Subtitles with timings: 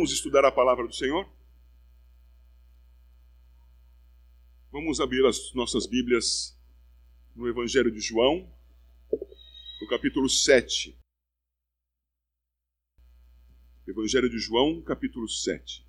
[0.00, 1.28] Vamos estudar a palavra do Senhor?
[4.72, 6.58] Vamos abrir as nossas Bíblias
[7.36, 8.50] no Evangelho de João,
[9.78, 10.96] no capítulo 7.
[13.86, 15.86] Evangelho de João, capítulo 7.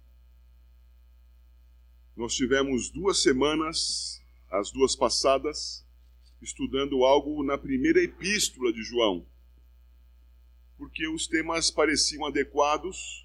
[2.13, 5.87] Nós tivemos duas semanas, as duas passadas,
[6.41, 9.25] estudando algo na primeira epístola de João,
[10.77, 13.20] porque os temas pareciam adequados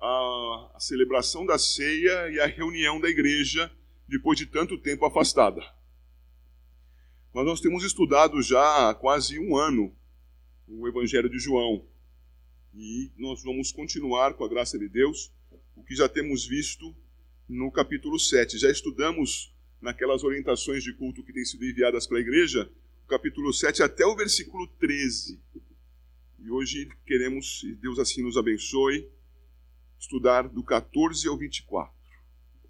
[0.00, 3.70] a, a celebração da ceia e a reunião da igreja
[4.08, 5.62] depois de tanto tempo afastada.
[7.32, 9.94] Mas nós temos estudado já há quase um ano
[10.68, 11.84] o Evangelho de João
[12.74, 15.32] e nós vamos continuar, com a graça de Deus,
[15.74, 16.94] o que já temos visto
[17.48, 18.58] no capítulo 7.
[18.58, 22.70] Já estudamos naquelas orientações de culto que têm sido enviadas para a igreja,
[23.04, 25.40] o capítulo 7 até o versículo 13.
[26.38, 29.08] E hoje queremos, se Deus assim nos abençoe,
[29.98, 31.94] estudar do 14 ao 24.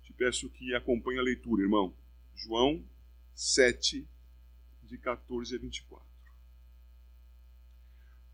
[0.03, 1.95] Te peço que acompanhe a leitura, irmão.
[2.35, 2.85] João
[3.35, 4.07] 7,
[4.83, 6.07] de 14 a 24.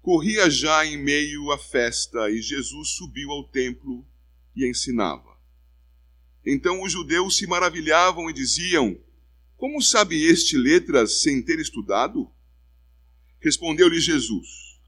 [0.00, 4.04] Corria já em meio à festa e Jesus subiu ao templo
[4.54, 5.32] e ensinava.
[6.44, 8.98] Então os judeus se maravilhavam e diziam:
[9.56, 12.28] Como sabe este letras sem ter estudado?
[13.40, 14.80] Respondeu-lhe Jesus: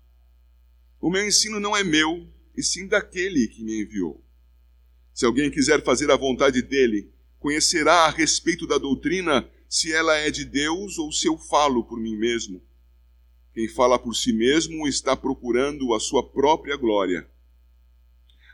[1.01, 4.25] O meu ensino não é meu, e sim daquele que me enviou.
[5.13, 10.31] Se alguém quiser fazer a vontade dele, conhecerá a respeito da doutrina se ela é
[10.31, 12.63] de Deus ou se eu falo por mim mesmo.
[13.53, 17.29] Quem fala por si mesmo está procurando a sua própria glória.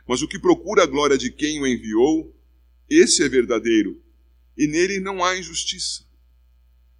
[0.07, 2.35] Mas o que procura a glória de quem o enviou,
[2.89, 4.01] esse é verdadeiro,
[4.57, 6.03] e nele não há injustiça.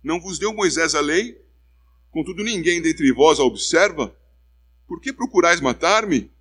[0.03, 1.39] Não vos deu Moisés a lei?
[2.09, 4.15] Contudo, ninguém dentre vós a observa?
[4.87, 6.31] Por que procurais matar-me?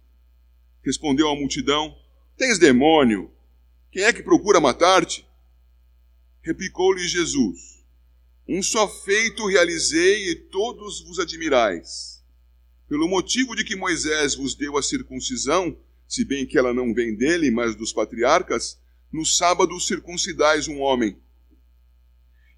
[0.82, 1.96] Respondeu a multidão:
[2.36, 3.30] Tens demônio.
[3.90, 5.26] Quem é que procura matar-te?
[6.42, 7.84] Replicou-lhe Jesus:
[8.48, 12.22] Um só feito realizei e todos vos admirais.
[12.88, 15.76] Pelo motivo de que Moisés vos deu a circuncisão,
[16.08, 18.80] se bem que ela não vem dele, mas dos patriarcas,
[19.12, 21.16] no sábado circuncidais um homem.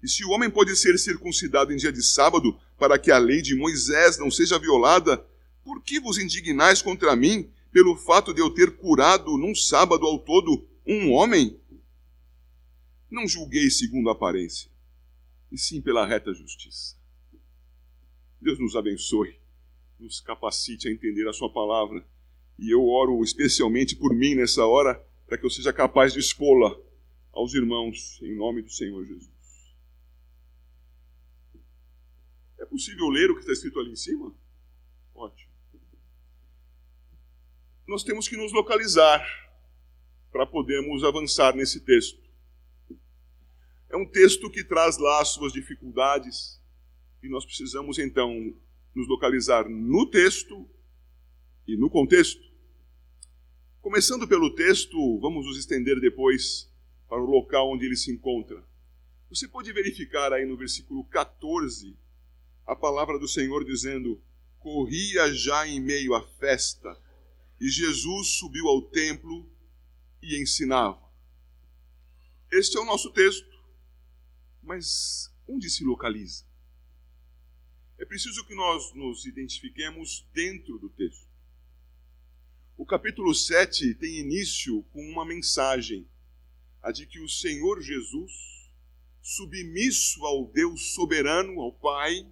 [0.01, 3.41] E se o homem pode ser circuncidado em dia de sábado, para que a lei
[3.41, 5.23] de Moisés não seja violada,
[5.63, 10.19] por que vos indignais contra mim, pelo fato de eu ter curado num sábado ao
[10.19, 11.59] todo um homem?
[13.09, 14.69] Não julguei segundo a aparência,
[15.51, 16.95] e sim pela reta justiça.
[18.39, 19.39] Deus nos abençoe,
[19.99, 22.07] nos capacite a entender a Sua palavra,
[22.59, 26.79] e eu oro especialmente por mim nessa hora, para que eu seja capaz de expô-la
[27.31, 29.33] aos irmãos, em nome do Senhor Jesus.
[32.59, 34.31] É possível ler o que está escrito ali em cima?
[35.15, 35.52] Ótimo
[37.87, 39.21] nós temos que nos localizar
[40.31, 42.21] para podermos avançar nesse texto.
[43.89, 46.59] É um texto que traz lá as suas dificuldades
[47.21, 48.55] e nós precisamos então
[48.95, 50.67] nos localizar no texto
[51.67, 52.41] e no contexto.
[53.81, 56.71] Começando pelo texto, vamos nos estender depois
[57.07, 58.63] para o local onde ele se encontra.
[59.29, 61.95] Você pode verificar aí no versículo 14
[62.65, 64.21] a palavra do Senhor dizendo:
[64.57, 66.97] Corria já em meio à festa
[67.63, 69.49] e Jesus subiu ao templo
[70.21, 71.01] e ensinava.
[72.51, 73.47] Este é o nosso texto.
[74.61, 76.43] Mas onde se localiza?
[77.97, 81.25] É preciso que nós nos identifiquemos dentro do texto.
[82.75, 86.05] O capítulo 7 tem início com uma mensagem,
[86.81, 88.69] a de que o Senhor Jesus,
[89.21, 92.29] submisso ao Deus soberano, ao Pai,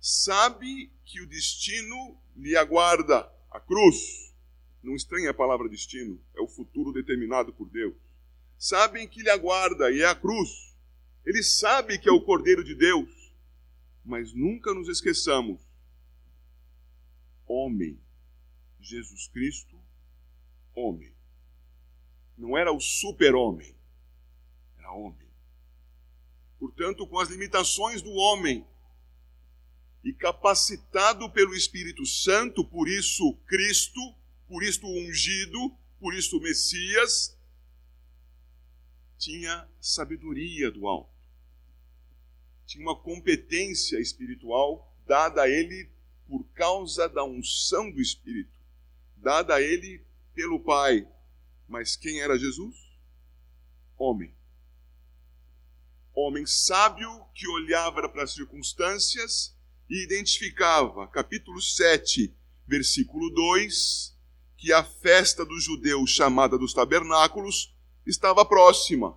[0.00, 4.26] sabe que o destino lhe aguarda, a cruz.
[4.86, 7.96] Não estranhe a palavra destino, é o futuro determinado por Deus.
[8.56, 10.76] Sabem que lhe aguarda e é a cruz.
[11.24, 13.34] Ele sabe que é o Cordeiro de Deus.
[14.04, 15.60] Mas nunca nos esqueçamos:
[17.48, 18.00] homem,
[18.78, 19.76] Jesus Cristo,
[20.72, 21.12] homem.
[22.38, 23.74] Não era o super-homem,
[24.78, 25.28] era homem.
[26.60, 28.64] Portanto, com as limitações do homem,
[30.04, 34.14] e capacitado pelo Espírito Santo, por isso Cristo,
[34.48, 37.36] por isto ungido, por isto Messias,
[39.18, 41.14] tinha sabedoria do alto.
[42.66, 45.90] Tinha uma competência espiritual dada a ele
[46.28, 48.58] por causa da unção do Espírito,
[49.16, 50.04] dada a ele
[50.34, 51.08] pelo Pai.
[51.68, 52.76] Mas quem era Jesus?
[53.96, 54.34] Homem.
[56.12, 59.56] Homem sábio que olhava para as circunstâncias
[59.88, 62.34] e identificava, capítulo 7,
[62.66, 64.15] versículo 2,
[64.66, 67.72] que a festa dos judeus, chamada dos tabernáculos,
[68.04, 69.16] estava próxima.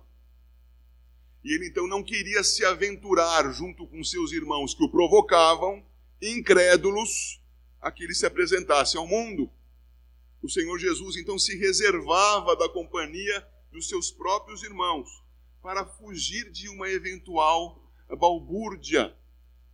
[1.42, 5.84] E ele então não queria se aventurar junto com seus irmãos que o provocavam,
[6.22, 7.42] incrédulos,
[7.80, 9.50] a que ele se apresentasse ao mundo.
[10.40, 15.08] O Senhor Jesus então se reservava da companhia dos seus próprios irmãos
[15.60, 19.12] para fugir de uma eventual balbúrdia,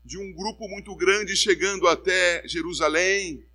[0.03, 3.47] de um grupo muito grande chegando até Jerusalém,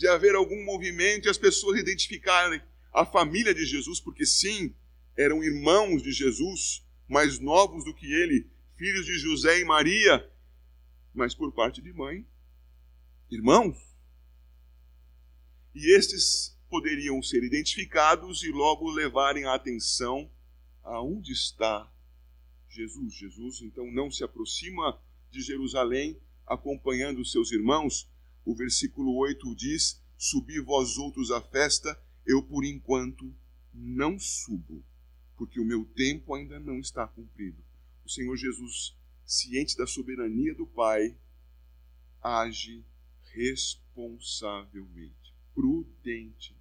[0.00, 2.58] de haver algum movimento e as pessoas identificarem
[2.90, 4.74] a família de Jesus, porque sim,
[5.14, 8.48] eram irmãos de Jesus, mais novos do que ele,
[8.78, 10.26] filhos de José e Maria,
[11.12, 12.26] mas por parte de mãe,
[13.30, 13.76] irmãos.
[15.74, 20.30] E estes poderiam ser identificados e logo levarem a atenção
[20.82, 21.92] aonde está
[22.70, 23.12] Jesus.
[23.12, 24.98] Jesus então não se aproxima
[25.30, 28.09] de Jerusalém acompanhando seus irmãos.
[28.50, 33.32] O versículo 8 diz: Subi vós outros à festa, eu por enquanto
[33.72, 34.84] não subo,
[35.36, 37.62] porque o meu tempo ainda não está cumprido.
[38.04, 41.16] O Senhor Jesus, ciente da soberania do Pai,
[42.20, 42.84] age
[43.32, 46.58] responsavelmente, prudentemente.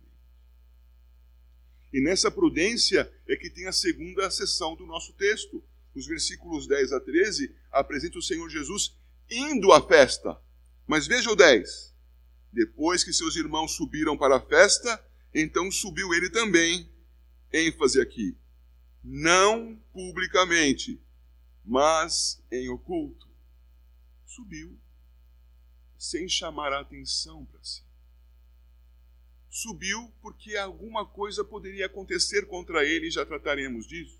[1.91, 5.63] E nessa prudência é que tem a segunda sessão do nosso texto.
[5.95, 8.95] Os versículos 10 a 13 apresenta o Senhor Jesus
[9.27, 10.39] indo à festa.
[10.89, 11.93] Mas veja o 10.
[12.51, 14.99] Depois que seus irmãos subiram para a festa,
[15.31, 16.89] então subiu ele também.
[17.53, 18.35] ênfase aqui.
[19.03, 20.99] Não publicamente,
[21.63, 23.29] mas em oculto.
[24.25, 24.75] Subiu,
[25.97, 27.87] sem chamar a atenção para si
[29.49, 34.17] subiu porque alguma coisa poderia acontecer contra ele, e já trataremos disso.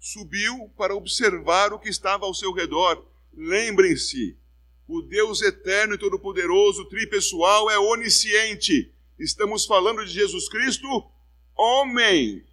[0.00, 3.06] Subiu para observar o que estava ao seu redor.
[3.32, 4.36] Lembrem-se,
[4.86, 8.92] o Deus eterno e todo-poderoso, tripessoal, é onisciente.
[9.18, 10.86] Estamos falando de Jesus Cristo,
[11.56, 12.44] homem.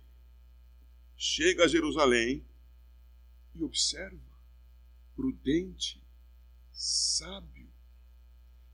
[1.17, 2.45] Chega a Jerusalém
[3.55, 4.19] e observa,
[5.15, 6.01] prudente,
[6.71, 7.61] sábio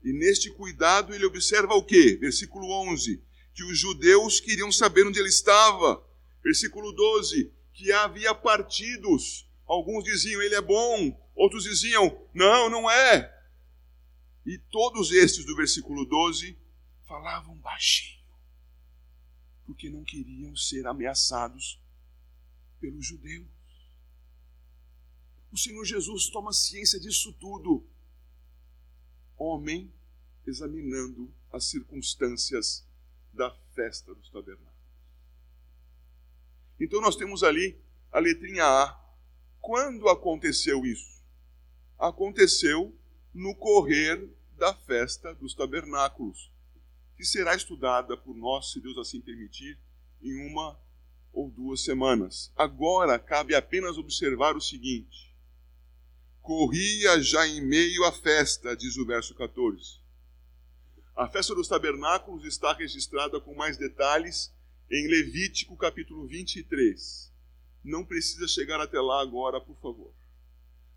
[0.04, 2.16] e neste cuidado ele observa o quê?
[2.20, 3.22] Versículo 11:
[3.54, 6.02] que os judeus queriam saber onde ele estava.
[6.42, 9.46] Versículo 12: que havia partidos.
[9.66, 13.34] Alguns diziam ele é bom, outros diziam não, não é.
[14.48, 16.56] E todos estes do versículo 12
[17.06, 18.24] falavam baixinho,
[19.66, 21.78] porque não queriam ser ameaçados
[22.80, 23.46] pelos judeus.
[25.52, 27.86] O Senhor Jesus toma ciência disso tudo.
[29.36, 29.92] Homem
[30.46, 32.88] examinando as circunstâncias
[33.34, 34.72] da festa dos tabernáculos.
[36.80, 37.78] Então nós temos ali
[38.10, 38.98] a letrinha A.
[39.60, 41.22] Quando aconteceu isso?
[41.98, 42.98] Aconteceu
[43.34, 46.50] no correr da festa dos tabernáculos,
[47.16, 49.78] que será estudada por nós, se Deus assim permitir,
[50.20, 50.78] em uma
[51.32, 52.52] ou duas semanas.
[52.56, 55.34] Agora cabe apenas observar o seguinte:
[56.42, 60.00] corria já em meio à festa, diz o verso 14.
[61.16, 64.52] A festa dos tabernáculos está registrada com mais detalhes
[64.90, 67.32] em Levítico capítulo 23.
[67.84, 70.12] Não precisa chegar até lá agora, por favor.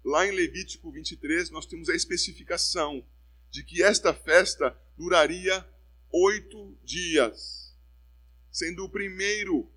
[0.04, 3.04] Lá em Levítico 23, nós temos a especificação
[3.52, 5.68] de que esta festa duraria
[6.12, 7.78] oito dias,
[8.50, 9.72] sendo o primeiro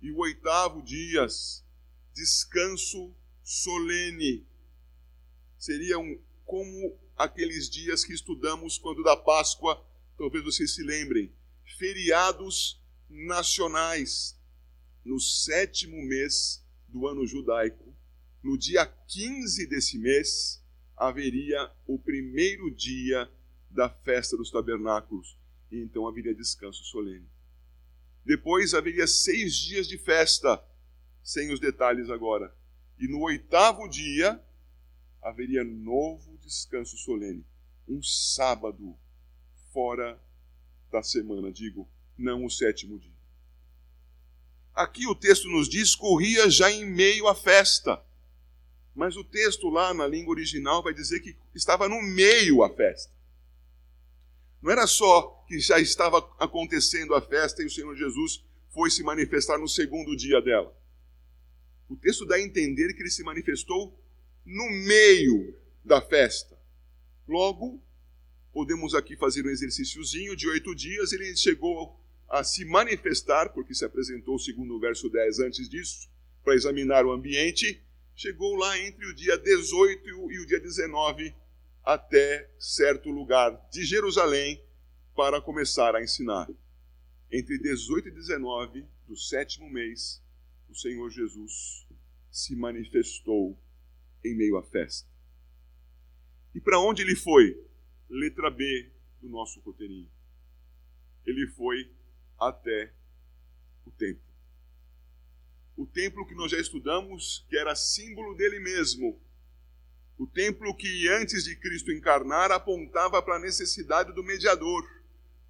[0.00, 1.64] e o oitavo dias
[2.14, 4.44] descanso solene.
[5.56, 9.84] Seriam como aqueles dias que estudamos quando da Páscoa
[10.18, 11.32] talvez vocês se lembrem,
[11.78, 14.36] feriados nacionais.
[15.04, 17.96] No sétimo mês do ano judaico,
[18.42, 20.62] no dia 15 desse mês,
[20.98, 23.30] haveria o primeiro dia
[23.70, 25.38] da festa dos tabernáculos,
[25.70, 27.28] e então haveria descanso solene.
[28.24, 30.62] Depois haveria seis dias de festa,
[31.22, 32.54] sem os detalhes agora.
[32.98, 34.42] E no oitavo dia
[35.22, 37.46] haveria novo descanso solene,
[37.86, 38.96] um sábado
[39.72, 40.20] fora
[40.90, 43.18] da semana, digo, não o sétimo dia.
[44.74, 48.02] Aqui o texto nos diz: corria já em meio à festa.
[48.98, 53.12] Mas o texto lá na língua original vai dizer que estava no meio à festa.
[54.60, 59.04] Não era só que já estava acontecendo a festa e o Senhor Jesus foi se
[59.04, 60.76] manifestar no segundo dia dela.
[61.88, 63.96] O texto dá a entender que ele se manifestou
[64.44, 66.58] no meio da festa.
[67.28, 67.80] Logo,
[68.52, 71.12] podemos aqui fazer um exercíciozinho de oito dias.
[71.12, 71.96] Ele chegou
[72.28, 76.10] a se manifestar, porque se apresentou, segundo o verso 10 antes disso,
[76.42, 77.80] para examinar o ambiente.
[78.20, 81.32] Chegou lá entre o dia 18 e o dia 19
[81.84, 84.60] até certo lugar de Jerusalém
[85.14, 86.48] para começar a ensinar.
[87.30, 90.20] entre 18 e 19 do sétimo mês,
[90.68, 91.86] o Senhor Jesus
[92.28, 93.56] se manifestou
[94.24, 95.08] em meio à festa.
[96.52, 97.56] E para onde ele foi?
[98.10, 100.10] Letra B do nosso roteirinho.
[101.24, 101.88] Ele foi
[102.36, 102.92] até
[103.86, 104.27] o templo.
[105.78, 109.16] O templo que nós já estudamos, que era símbolo dele mesmo.
[110.18, 114.84] O templo que antes de Cristo encarnar apontava para a necessidade do mediador,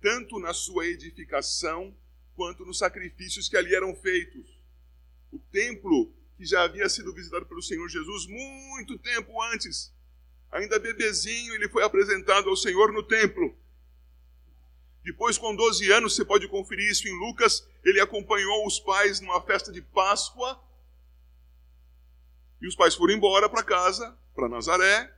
[0.02, 1.96] tanto na sua edificação
[2.36, 4.46] quanto nos sacrifícios que ali eram feitos.
[5.32, 9.90] O templo que já havia sido visitado pelo Senhor Jesus muito tempo antes.
[10.52, 13.56] Ainda bebezinho, ele foi apresentado ao Senhor no templo.
[15.08, 19.40] Depois, com 12 anos, você pode conferir isso em Lucas, ele acompanhou os pais numa
[19.40, 20.62] festa de Páscoa.
[22.60, 25.10] E os pais foram embora para casa, para Nazaré,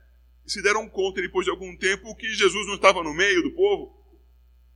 [0.45, 3.51] e se deram conta, depois de algum tempo, que Jesus não estava no meio do
[3.51, 3.93] povo.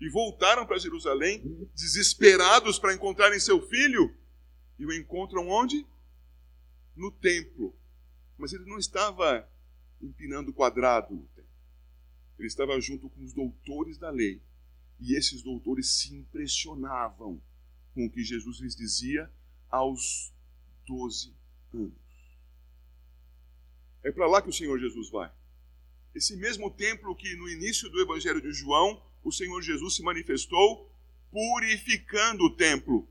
[0.01, 1.41] E voltaram para Jerusalém,
[1.73, 4.13] desesperados para encontrarem seu filho.
[4.77, 5.85] E o encontram onde?
[6.93, 7.73] no templo.
[8.37, 9.49] Mas ele não estava
[10.01, 11.51] empinando quadrado no templo.
[12.37, 14.41] Ele estava junto com os doutores da lei.
[14.99, 17.41] E esses doutores se impressionavam
[17.93, 19.31] com o que Jesus lhes dizia
[19.69, 20.33] aos
[20.87, 21.33] 12
[21.73, 21.93] anos.
[24.03, 25.31] É para lá que o Senhor Jesus vai.
[26.13, 30.89] Esse mesmo templo que no início do Evangelho de João, o Senhor Jesus se manifestou
[31.31, 33.07] purificando o templo.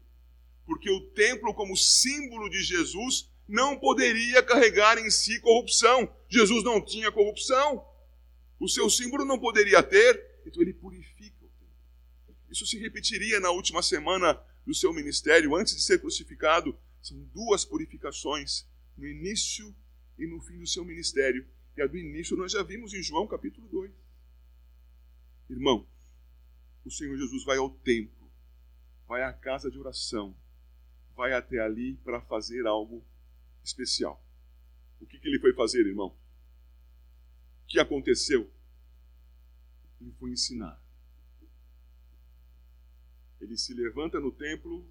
[0.64, 6.10] Porque o templo, como símbolo de Jesus, não poderia carregar em si corrupção.
[6.28, 7.84] Jesus não tinha corrupção.
[8.58, 11.13] O seu símbolo não poderia ter, então ele purifica.
[12.54, 16.78] Isso se repetiria na última semana do seu ministério, antes de ser crucificado.
[17.02, 18.64] São duas purificações,
[18.96, 19.74] no início
[20.16, 21.44] e no fim do seu ministério.
[21.76, 23.90] E a do início nós já vimos em João capítulo 2.
[25.50, 25.84] Irmão,
[26.84, 28.30] o Senhor Jesus vai ao templo,
[29.08, 30.32] vai à casa de oração,
[31.16, 33.04] vai até ali para fazer algo
[33.64, 34.24] especial.
[35.00, 36.16] O que, que ele foi fazer, irmão?
[37.64, 38.48] O que aconteceu?
[40.00, 40.83] Ele foi ensinar.
[43.44, 44.90] Ele se levanta no templo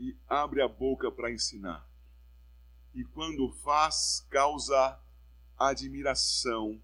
[0.00, 1.86] e abre a boca para ensinar.
[2.94, 4.98] E quando faz, causa
[5.58, 6.82] admiração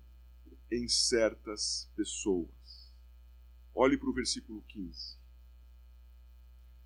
[0.71, 2.93] em certas pessoas.
[3.75, 5.17] Olhe para o versículo 15.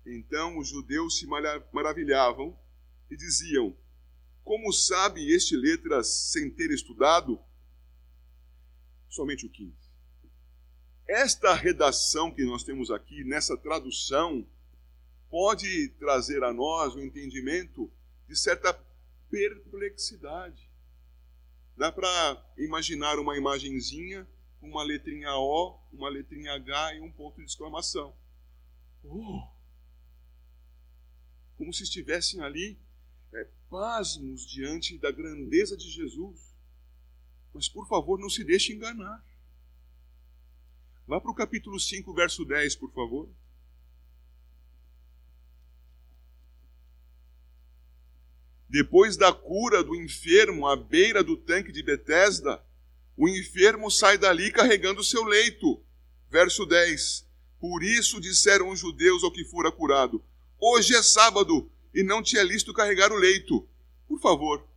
[0.05, 2.57] Então os judeus se maravilhavam
[3.11, 3.75] e diziam:
[4.41, 7.43] como sabe este letras sem ter estudado?
[9.09, 9.82] Somente o 15.
[11.07, 14.45] Esta redação que nós temos aqui, nessa tradução,
[15.29, 17.91] pode trazer a nós o entendimento
[18.27, 18.73] de certa
[19.29, 20.69] perplexidade.
[21.75, 24.27] Dá para imaginar uma imagenzinha
[24.59, 28.15] com uma letrinha O, uma letrinha H e um ponto de exclamação.
[29.03, 29.47] Oh!
[31.57, 32.77] Como se estivessem ali
[33.33, 36.53] é, pasmos diante da grandeza de Jesus.
[37.53, 39.23] Mas, por favor, não se deixe enganar.
[41.05, 43.29] Vá para o capítulo 5, verso 10, por favor.
[48.69, 52.63] Depois da cura do enfermo à beira do tanque de Betesda,
[53.15, 55.83] o enfermo sai dali carregando seu leito.
[56.29, 57.27] Verso 10.
[57.59, 60.23] Por isso disseram os judeus ao que fora curado:
[60.59, 63.67] Hoje é sábado, e não tinha listo carregar o leito.
[64.07, 64.67] Por favor,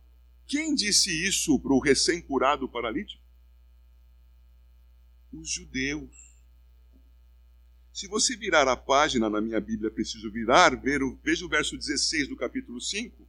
[0.45, 3.26] quem disse isso para o recém-curado paralítico?
[5.31, 6.27] Os judeus.
[7.91, 11.75] Se você virar a página na minha Bíblia, preciso virar, ver o, veja o verso
[11.75, 13.27] 16 do capítulo 5.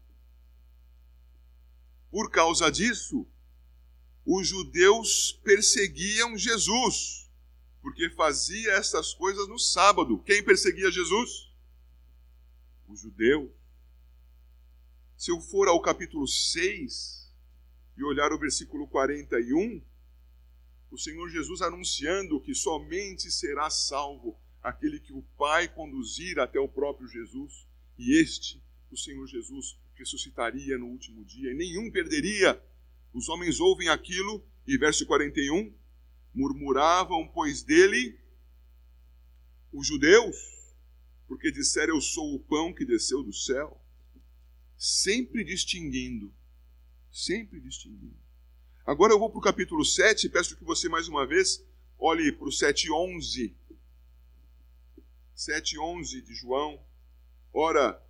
[2.10, 3.26] Por causa disso,
[4.26, 7.30] os judeus perseguiam Jesus,
[7.80, 10.18] porque fazia essas coisas no sábado.
[10.18, 11.50] Quem perseguia Jesus?
[12.86, 13.50] Os judeus.
[15.16, 17.34] Se eu for ao capítulo 6
[17.96, 19.82] e olhar o versículo 41,
[20.90, 26.68] o Senhor Jesus anunciando que somente será salvo aquele que o Pai conduzir até o
[26.68, 27.66] próprio Jesus,
[27.99, 32.62] e este, o Senhor Jesus, ressuscitaria no último dia, e nenhum perderia.
[33.12, 35.75] Os homens ouvem aquilo, e verso 41,
[36.35, 38.18] murmuravam, pois dele,
[39.73, 40.37] os judeus,
[41.26, 43.80] porque disseram: Eu sou o pão que desceu do céu
[44.78, 46.33] sempre distinguindo.
[47.11, 48.27] Sempre distinguindo.
[48.88, 51.62] Agora eu vou para o capítulo 7 e peço que você mais uma vez
[51.99, 53.54] olhe para o 7,11.
[55.37, 56.83] 7,11 de João.
[57.52, 58.02] Ora,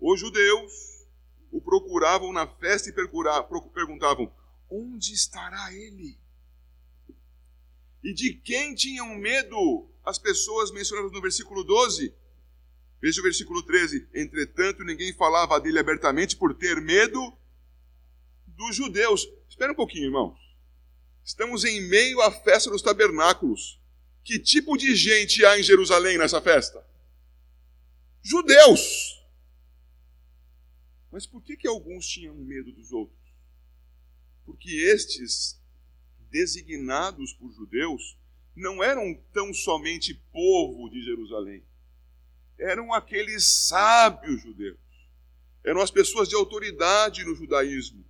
[0.00, 1.06] os judeus
[1.52, 4.34] o procuravam na festa e perguntavam:
[4.68, 6.18] onde estará ele?
[8.02, 12.12] E de quem tinham medo as pessoas mencionadas no versículo 12.
[13.00, 14.08] Veja o versículo 13.
[14.12, 17.32] Entretanto, ninguém falava dele abertamente por ter medo
[18.56, 19.28] dos judeus.
[19.48, 20.38] Espera um pouquinho, irmãos.
[21.24, 23.80] Estamos em meio à festa dos tabernáculos.
[24.24, 26.84] Que tipo de gente há em Jerusalém nessa festa?
[28.22, 29.22] Judeus.
[31.12, 33.16] Mas por que, que alguns tinham medo dos outros?
[34.44, 35.60] Porque estes,
[36.30, 38.18] designados por judeus,
[38.54, 41.62] não eram tão somente povo de Jerusalém.
[42.58, 44.78] Eram aqueles sábios judeus.
[45.64, 48.04] Eram as pessoas de autoridade no judaísmo.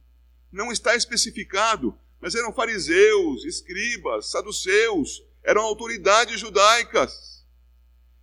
[0.50, 7.44] Não está especificado, mas eram fariseus, escribas, saduceus, eram autoridades judaicas.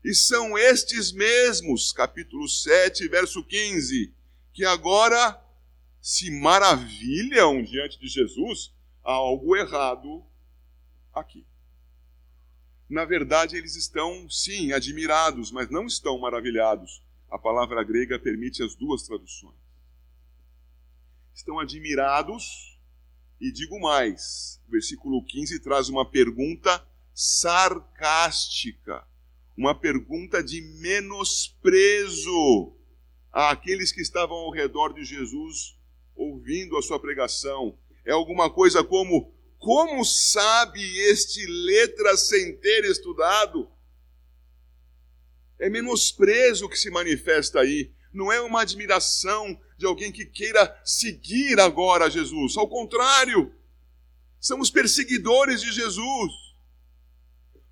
[0.04, 4.14] E são estes mesmos, capítulo 7, verso 15,
[4.52, 5.42] que agora
[6.02, 10.22] se maravilham diante de Jesus, há algo errado
[11.14, 11.46] aqui.
[12.90, 17.02] Na verdade, eles estão, sim, admirados, mas não estão maravilhados.
[17.32, 19.63] A palavra grega permite as duas traduções.
[21.34, 22.74] Estão admirados,
[23.40, 29.06] e digo mais: o versículo 15 traz uma pergunta sarcástica,
[29.58, 32.74] uma pergunta de menosprezo
[33.32, 35.78] àqueles que estavam ao redor de Jesus
[36.16, 37.78] ouvindo a sua pregação.
[38.06, 43.70] É alguma coisa como: como sabe este letra sem ter estudado?
[45.60, 47.92] É menosprezo que se manifesta aí.
[48.14, 52.56] Não é uma admiração de alguém que queira seguir agora Jesus.
[52.56, 53.54] Ao contrário,
[54.40, 56.32] são os perseguidores de Jesus.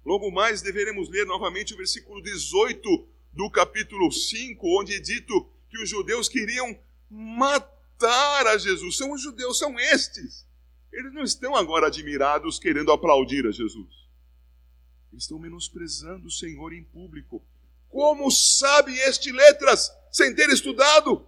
[0.04, 5.82] Logo mais deveremos ler novamente o versículo 18 do capítulo 5, onde é dito que
[5.82, 6.78] os judeus queriam
[7.10, 8.98] matar a Jesus.
[8.98, 10.46] São os judeus, são estes.
[10.92, 14.02] Eles não estão agora admirados querendo aplaudir a Jesus.
[15.12, 17.44] Eles estão menosprezando o Senhor em público.
[17.90, 21.26] Como sabe este letras sem ter estudado?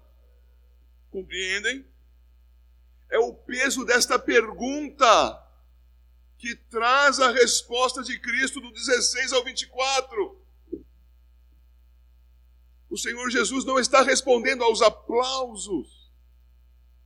[1.09, 1.87] Compreendem?
[3.10, 5.39] É o peso desta pergunta
[6.38, 10.43] que traz a resposta de Cristo do 16 ao 24.
[12.89, 16.12] O Senhor Jesus não está respondendo aos aplausos,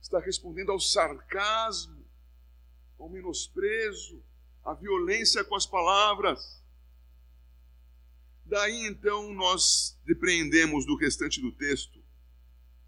[0.02, 2.04] está respondendo ao sarcasmo,
[2.98, 4.22] ao menosprezo,
[4.64, 6.57] à violência com as palavras.
[8.48, 12.02] Daí então nós depreendemos do restante do texto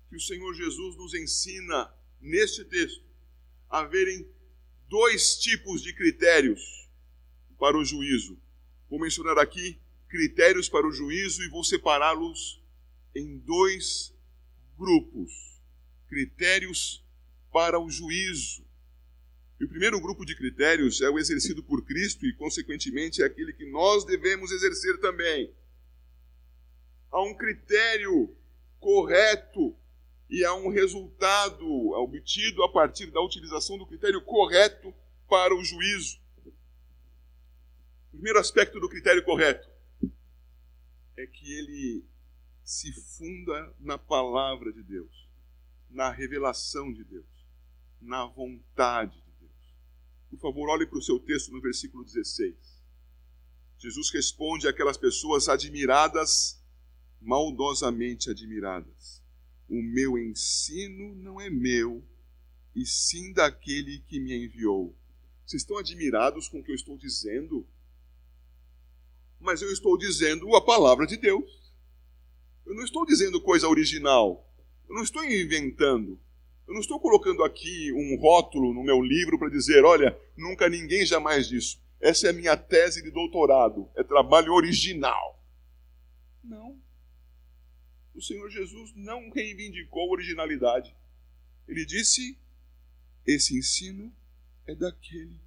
[0.09, 3.05] que o Senhor Jesus nos ensina neste texto
[3.69, 4.27] a verem
[4.89, 6.89] dois tipos de critérios
[7.59, 8.41] para o juízo.
[8.89, 12.65] Vou mencionar aqui critérios para o juízo e vou separá-los
[13.15, 14.15] em dois
[14.79, 15.61] grupos.
[16.09, 17.05] Critérios
[17.53, 18.65] para o juízo.
[19.61, 23.53] E o primeiro grupo de critérios é o exercido por Cristo e, consequentemente, é aquele
[23.53, 25.55] que nós devemos exercer também.
[27.13, 28.35] Há um critério
[28.79, 29.77] correto
[30.31, 34.95] e há um resultado obtido a partir da utilização do critério correto
[35.29, 36.19] para o juízo.
[38.09, 39.69] O primeiro aspecto do critério correto
[41.19, 42.05] é que ele
[42.65, 45.29] se funda na palavra de Deus,
[45.91, 47.27] na revelação de Deus,
[48.01, 49.30] na vontade de.
[50.31, 52.55] Por favor, olhe para o seu texto no versículo 16.
[53.79, 56.63] Jesus responde àquelas pessoas admiradas,
[57.21, 59.21] maldosamente admiradas
[59.71, 62.05] o meu ensino não é meu,
[62.75, 64.97] e sim daquele que me enviou.
[65.47, 67.67] Vocês estão admirados com o que eu estou dizendo?
[69.39, 71.73] Mas eu estou dizendo a palavra de Deus.
[72.67, 74.47] Eu não estou dizendo coisa original.
[74.89, 76.21] Eu não estou inventando.
[76.71, 81.05] Eu não estou colocando aqui um rótulo no meu livro para dizer, olha, nunca ninguém
[81.05, 81.83] jamais disso.
[82.01, 83.91] Essa é a minha tese de doutorado.
[83.97, 85.39] É trabalho original.
[86.43, 86.81] Não
[88.21, 90.95] o Senhor Jesus não reivindicou originalidade.
[91.67, 92.39] Ele disse:
[93.27, 94.15] Esse ensino
[94.67, 95.41] é daquele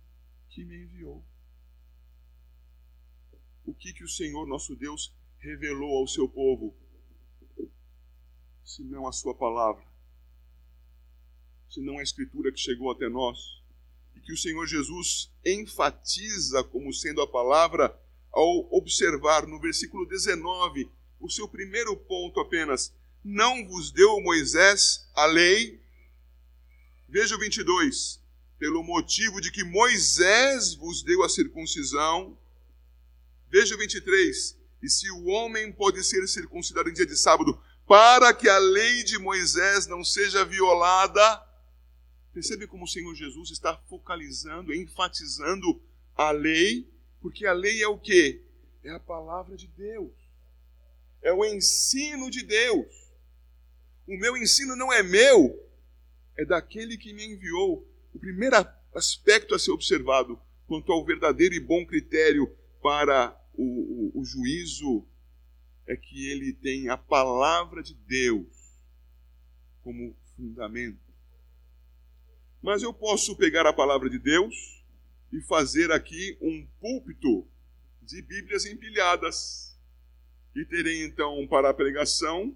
[0.49, 1.23] que me enviou.
[3.63, 6.75] O que, que o Senhor nosso Deus revelou ao seu povo?
[8.63, 9.85] Se não a sua palavra,
[11.73, 13.59] se não a escritura que chegou até nós,
[14.15, 17.99] e que o Senhor Jesus enfatiza como sendo a palavra
[18.31, 20.87] ao observar no versículo 19
[21.19, 22.93] o seu primeiro ponto apenas.
[23.23, 25.81] Não vos deu Moisés a lei?
[27.09, 28.21] Veja o 22.
[28.59, 32.37] Pelo motivo de que Moisés vos deu a circuncisão.
[33.49, 34.59] Veja o 23.
[34.83, 39.03] E se o homem pode ser circuncidado em dia de sábado, para que a lei
[39.03, 41.52] de Moisés não seja violada.
[42.33, 45.81] Percebe como o Senhor Jesus está focalizando, enfatizando
[46.15, 46.91] a lei,
[47.21, 48.43] porque a lei é o que?
[48.83, 50.11] é a palavra de Deus.
[51.21, 52.85] É o ensino de Deus.
[54.05, 55.57] O meu ensino não é meu,
[56.37, 57.87] é daquele que me enviou.
[58.13, 58.55] O primeiro
[58.93, 63.63] aspecto a ser observado quanto ao verdadeiro e bom critério para o,
[64.17, 65.07] o, o juízo
[65.87, 68.47] é que ele tem a palavra de Deus
[69.81, 71.02] como fundamento.
[72.63, 74.81] Mas eu posso pegar a palavra de Deus
[75.33, 77.45] e fazer aqui um púlpito
[78.01, 79.77] de Bíblias empilhadas.
[80.55, 82.55] E terei então para a pregação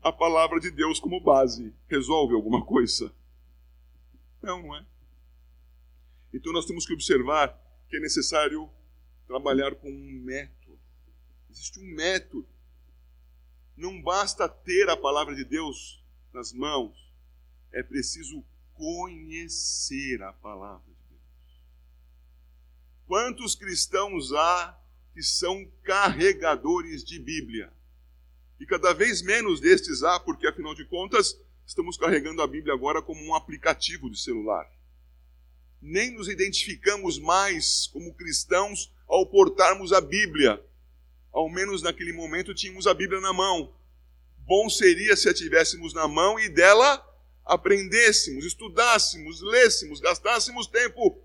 [0.00, 1.74] a palavra de Deus como base.
[1.88, 3.12] Resolve alguma coisa?
[4.40, 4.86] Não, não é?
[6.32, 8.70] Então nós temos que observar que é necessário
[9.26, 10.78] trabalhar com um método.
[11.50, 12.46] Existe um método.
[13.76, 16.00] Não basta ter a palavra de Deus
[16.32, 16.96] nas mãos,
[17.72, 18.44] é preciso
[18.76, 21.62] conhecer a palavra de Deus.
[23.06, 24.78] Quantos cristãos há
[25.12, 27.72] que são carregadores de Bíblia?
[28.58, 33.02] E cada vez menos destes há, porque afinal de contas, estamos carregando a Bíblia agora
[33.02, 34.70] como um aplicativo de celular.
[35.80, 40.64] Nem nos identificamos mais como cristãos ao portarmos a Bíblia.
[41.32, 43.74] Ao menos naquele momento tínhamos a Bíblia na mão.
[44.38, 47.13] Bom seria se a tivéssemos na mão e dela
[47.44, 51.22] aprendêssemos, estudássemos, lêssemos, gastássemos tempo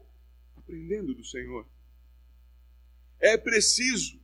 [0.58, 1.66] aprendendo do Senhor.
[3.20, 4.20] É preciso,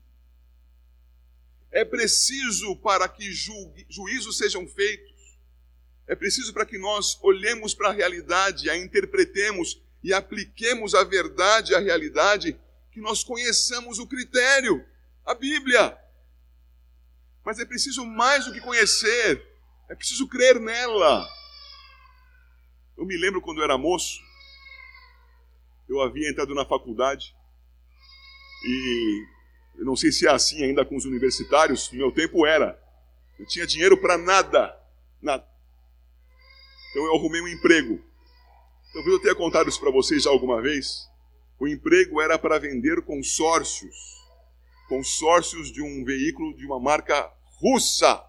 [1.72, 5.40] é preciso para que ju juízos sejam feitos,
[6.08, 11.74] é preciso para que nós olhemos para a realidade, a interpretemos e apliquemos a verdade
[11.74, 12.60] à realidade,
[12.92, 14.86] que nós conheçamos o critério,
[15.26, 15.98] a Bíblia.
[17.44, 19.44] Mas é preciso mais do que conhecer,
[19.90, 21.28] é preciso crer nela.
[22.98, 24.22] Eu me lembro quando eu era moço,
[25.88, 27.36] eu havia entrado na faculdade
[28.64, 29.26] e
[29.76, 32.82] eu não sei se é assim ainda com os universitários, no meu tempo era.
[33.38, 34.80] Eu tinha dinheiro para nada,
[35.22, 35.46] nada.
[36.92, 38.02] Então eu arrumei um emprego.
[38.94, 41.10] Talvez eu tenha contado isso para vocês já alguma vez.
[41.60, 43.96] O emprego era para vender consórcios,
[44.88, 47.30] consórcios de um veículo de uma marca
[47.60, 48.26] russa.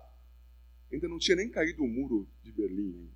[0.92, 3.15] Ainda não tinha nem caído o muro de Berlim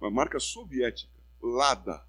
[0.00, 2.04] uma marca soviética, Lada.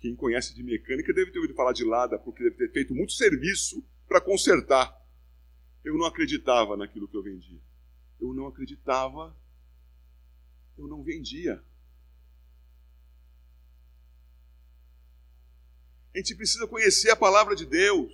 [0.00, 3.12] Quem conhece de mecânica deve ter ouvido falar de Lada, porque deve ter feito muito
[3.12, 4.94] serviço para consertar.
[5.84, 7.60] Eu não acreditava naquilo que eu vendia.
[8.20, 9.36] Eu não acreditava.
[10.76, 11.62] Eu não vendia.
[16.14, 18.12] A gente precisa conhecer a palavra de Deus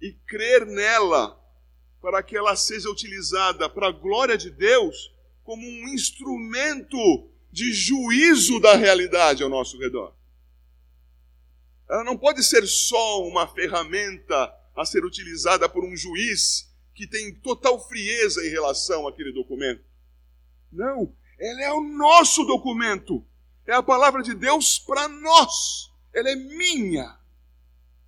[0.00, 1.40] e crer nela
[2.00, 5.13] para que ela seja utilizada para a glória de Deus
[5.44, 10.16] como um instrumento de juízo da realidade ao nosso redor.
[11.88, 17.34] Ela não pode ser só uma ferramenta a ser utilizada por um juiz que tem
[17.34, 19.84] total frieza em relação àquele documento.
[20.72, 23.24] Não, ela é o nosso documento.
[23.66, 25.90] É a palavra de Deus para nós.
[26.12, 27.18] Ela é minha.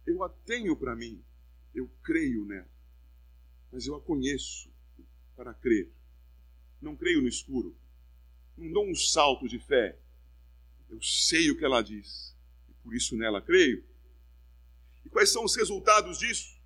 [0.06, 1.22] Eu a tenho para mim.
[1.74, 2.68] Eu creio nela.
[3.72, 4.70] Mas eu a conheço
[5.36, 5.90] para crer.
[6.80, 7.76] Não creio no escuro.
[8.56, 9.98] Não dou um salto de fé.
[10.88, 12.34] Eu sei o que ela diz.
[12.68, 13.84] E por isso nela creio.
[15.04, 16.56] E quais são os resultados disso?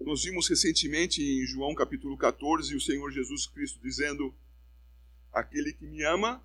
[0.00, 4.34] Nós vimos recentemente em João capítulo 14 o Senhor Jesus Cristo dizendo:
[5.32, 6.44] Aquele que me ama,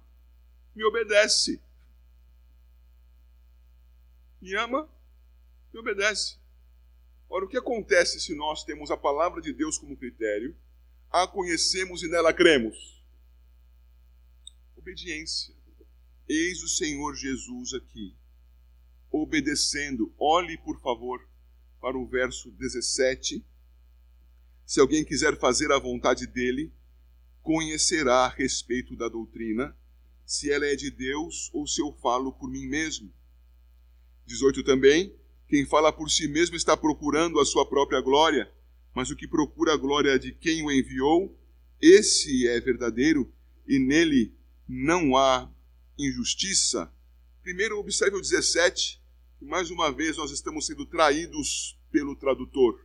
[0.76, 1.60] me obedece.
[4.40, 4.88] Me ama,
[5.74, 6.38] me obedece.
[7.28, 10.56] Ora, o que acontece se nós temos a palavra de Deus como critério
[11.12, 13.04] a conhecemos e nela cremos?
[14.76, 15.56] Obediência.
[16.28, 18.16] Eis o Senhor Jesus aqui,
[19.10, 20.14] obedecendo.
[20.20, 21.26] Olhe, por favor,
[21.80, 23.46] para o verso 17.
[24.66, 26.74] Se alguém quiser fazer a vontade dele,
[27.42, 29.76] conhecerá a respeito da doutrina,
[30.26, 33.14] se ela é de Deus ou se eu falo por mim mesmo.
[34.26, 35.16] 18 também.
[35.48, 38.52] Quem fala por si mesmo está procurando a sua própria glória
[38.98, 41.32] mas o que procura a glória de quem o enviou,
[41.80, 43.32] esse é verdadeiro
[43.68, 44.34] e nele
[44.68, 45.48] não há
[46.00, 46.92] injustiça.
[47.44, 49.00] Primeiro, observe o 17,
[49.40, 52.84] e mais uma vez nós estamos sendo traídos pelo tradutor.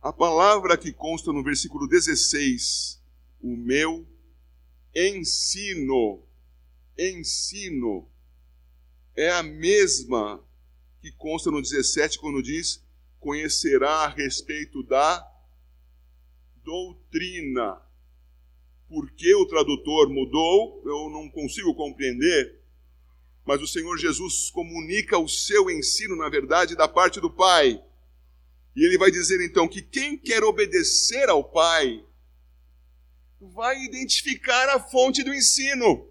[0.00, 3.02] A palavra que consta no versículo 16,
[3.42, 4.06] o meu
[4.94, 6.22] ensino,
[6.96, 8.08] ensino,
[9.16, 10.40] é a mesma
[11.00, 12.86] que consta no 17 quando diz
[13.20, 15.26] conhecerá a respeito da
[16.64, 17.80] doutrina.
[18.88, 22.58] Por que o tradutor mudou, eu não consigo compreender,
[23.44, 27.82] mas o Senhor Jesus comunica o seu ensino, na verdade, da parte do Pai.
[28.76, 32.04] E ele vai dizer então que quem quer obedecer ao Pai
[33.40, 36.08] vai identificar a fonte do ensino,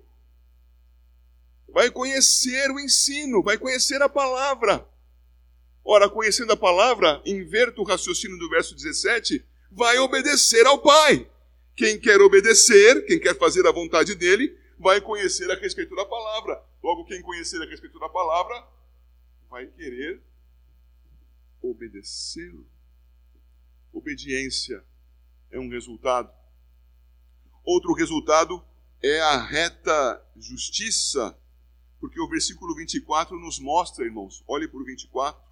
[1.70, 4.88] vai conhecer o ensino, vai conhecer a palavra.
[5.90, 11.26] Ora, conhecendo a palavra, inverto o raciocínio do verso 17, vai obedecer ao Pai.
[11.78, 16.62] Quem quer obedecer, quem quer fazer a vontade dele, vai conhecer a respeito da palavra.
[16.84, 18.68] Logo, quem conhecer a respeito da palavra,
[19.50, 20.22] vai querer
[21.62, 22.68] obedecê-lo.
[23.94, 24.84] Obediência
[25.50, 26.30] é um resultado.
[27.64, 28.62] Outro resultado
[29.02, 31.40] é a reta justiça,
[31.98, 35.47] porque o versículo 24 nos mostra, irmãos, olhe para o 24,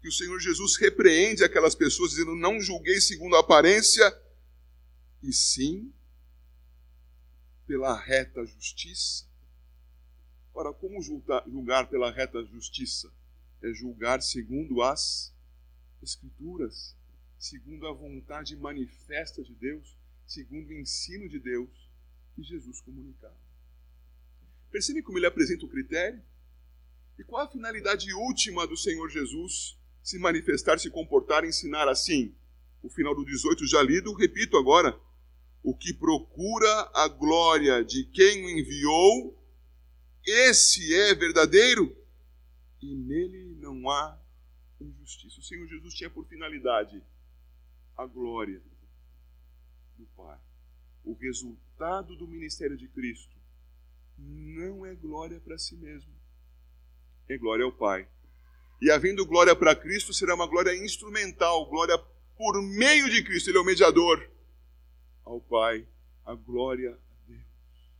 [0.00, 4.04] que o Senhor Jesus repreende aquelas pessoas, dizendo: Não julguei segundo a aparência,
[5.22, 5.92] e sim
[7.66, 9.26] pela reta justiça.
[10.54, 13.12] Ora, como julgar pela reta justiça?
[13.62, 15.32] É julgar segundo as
[16.02, 16.96] Escrituras,
[17.38, 21.68] segundo a vontade manifesta de Deus, segundo o ensino de Deus
[22.34, 23.36] que Jesus comunicava.
[24.70, 26.22] Percebe como ele apresenta o critério?
[27.18, 29.77] E qual a finalidade última do Senhor Jesus
[30.08, 32.34] se manifestar, se comportar, ensinar assim?
[32.82, 34.98] O final do 18 já lido, repito agora
[35.62, 39.38] o que procura a glória de quem o enviou,
[40.24, 41.94] esse é verdadeiro
[42.80, 44.18] e nele não há
[44.80, 45.40] injustiça.
[45.40, 47.02] O Senhor Jesus tinha por finalidade
[47.94, 48.62] a glória
[49.98, 50.40] do Pai.
[51.04, 53.36] O resultado do ministério de Cristo
[54.16, 56.14] não é glória para si mesmo,
[57.28, 58.08] é glória ao Pai.
[58.80, 61.98] E havendo glória para Cristo, será uma glória instrumental, glória
[62.36, 64.30] por meio de Cristo, Ele é o mediador
[65.24, 65.86] ao Pai,
[66.24, 67.92] a glória a Deus.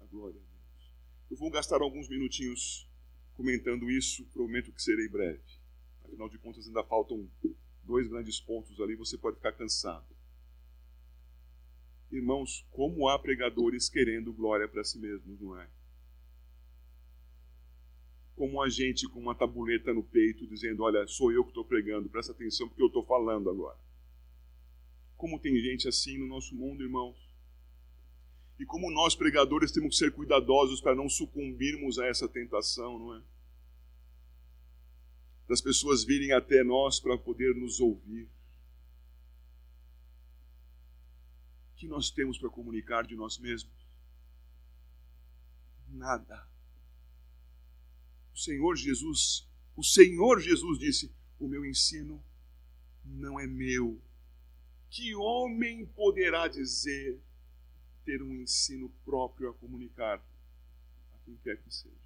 [0.00, 0.92] A glória a Deus.
[1.30, 2.88] Eu vou gastar alguns minutinhos
[3.34, 5.42] comentando isso, prometo que serei breve.
[6.04, 7.28] Afinal de contas, ainda faltam
[7.82, 10.06] dois grandes pontos ali, você pode ficar cansado.
[12.10, 15.66] Irmãos, como há pregadores querendo glória para si mesmos, não é?
[18.34, 22.08] Como a gente com uma tabuleta no peito dizendo: Olha, sou eu que estou pregando,
[22.08, 23.78] presta atenção porque eu estou falando agora.
[25.16, 27.16] Como tem gente assim no nosso mundo, irmãos.
[28.58, 33.14] E como nós, pregadores, temos que ser cuidadosos para não sucumbirmos a essa tentação, não
[33.16, 33.22] é?
[35.48, 38.28] Das pessoas virem até nós para poder nos ouvir.
[41.72, 43.74] O que nós temos para comunicar de nós mesmos?
[45.88, 46.51] Nada.
[48.34, 52.22] O Senhor Jesus, o Senhor Jesus disse: O meu ensino
[53.04, 54.00] não é meu,
[54.90, 57.20] que homem poderá dizer
[58.04, 60.18] ter um ensino próprio a comunicar
[61.12, 62.02] a quem quer que seja?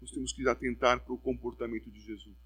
[0.00, 2.36] Nós temos que atentar para o comportamento de Jesus.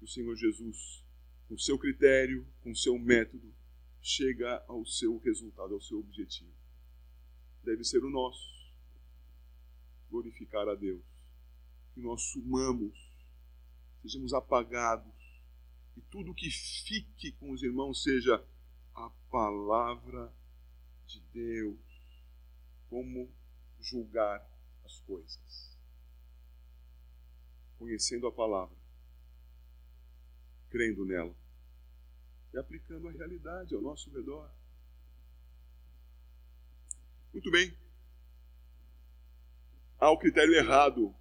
[0.00, 1.04] O Senhor Jesus,
[1.48, 3.54] com seu critério, com seu método,
[4.00, 6.52] chega ao seu resultado, ao seu objetivo.
[7.62, 8.53] Deve ser o nosso.
[10.10, 11.02] Glorificar a Deus.
[11.94, 12.98] Que nós sumamos,
[14.02, 15.12] sejamos apagados
[15.96, 18.44] e tudo que fique com os irmãos seja
[18.94, 20.32] a palavra
[21.06, 21.78] de Deus.
[22.88, 23.30] Como
[23.80, 24.44] julgar
[24.84, 25.78] as coisas.
[27.78, 28.76] Conhecendo a palavra,
[30.70, 31.34] crendo nela
[32.52, 34.50] e aplicando a realidade ao nosso redor.
[37.32, 37.83] Muito bem.
[40.04, 41.14] Há o critério errado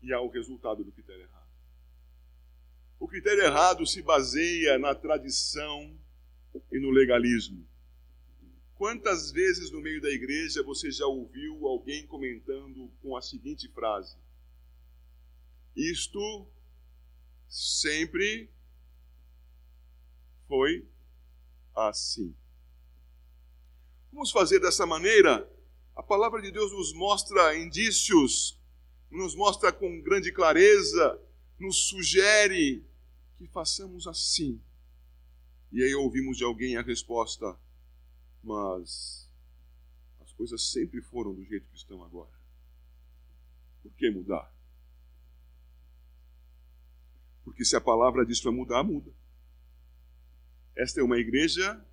[0.00, 1.50] e há o resultado do critério errado.
[3.00, 5.98] O critério errado se baseia na tradição
[6.70, 7.66] e no legalismo.
[8.76, 14.16] Quantas vezes no meio da igreja você já ouviu alguém comentando com a seguinte frase:
[15.74, 16.46] Isto
[17.48, 18.48] sempre
[20.46, 20.86] foi
[21.74, 22.32] assim.
[24.12, 25.51] Vamos fazer dessa maneira?
[25.94, 28.58] A palavra de Deus nos mostra indícios,
[29.10, 31.20] nos mostra com grande clareza,
[31.58, 32.84] nos sugere
[33.36, 34.60] que façamos assim.
[35.70, 37.58] E aí ouvimos de alguém a resposta:
[38.42, 39.30] Mas
[40.20, 42.32] as coisas sempre foram do jeito que estão agora.
[43.82, 44.50] Por que mudar?
[47.44, 49.12] Porque se a palavra diz para mudar, muda.
[50.74, 51.84] Esta é uma igreja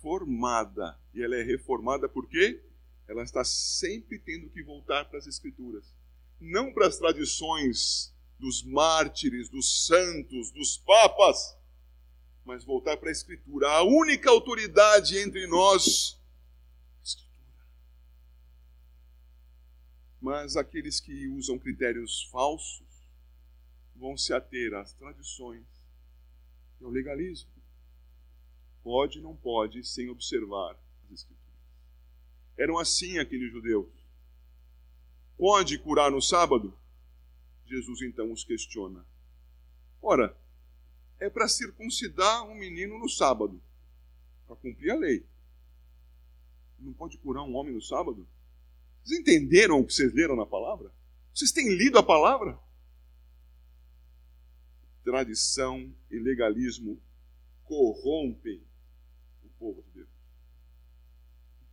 [0.00, 2.62] formada E ela é reformada porque
[3.08, 5.84] ela está sempre tendo que voltar para as Escrituras
[6.40, 11.56] não para as tradições dos mártires, dos santos, dos papas,
[12.44, 13.68] mas voltar para a Escritura.
[13.68, 16.18] A única autoridade entre nós,
[17.04, 17.54] Escritura.
[20.20, 22.88] Mas aqueles que usam critérios falsos
[23.94, 27.50] vão se ater às tradições é e ao legalismo.
[28.82, 31.40] Pode, não pode, sem observar as Escrituras.
[32.56, 33.88] Eram assim aqueles judeus.
[35.36, 36.76] Pode curar no sábado?
[37.66, 39.06] Jesus então os questiona.
[40.02, 40.36] Ora,
[41.18, 43.62] é para circuncidar um menino no sábado,
[44.46, 45.24] para cumprir a lei.
[46.78, 48.26] Não pode curar um homem no sábado?
[49.04, 50.92] Vocês entenderam o que vocês leram na palavra?
[51.34, 52.58] Vocês têm lido a palavra?
[55.04, 57.00] Tradição e legalismo
[57.64, 58.62] corrompem
[59.60, 60.08] povo de Deus.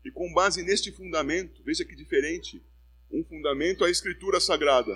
[0.04, 2.62] E com base neste fundamento, veja que diferente,
[3.10, 4.94] um fundamento a escritura sagrada,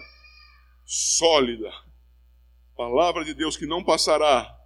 [0.85, 1.71] sólida,
[2.75, 4.57] palavra de Deus que não passará,